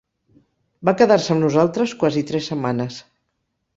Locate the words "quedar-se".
1.01-1.31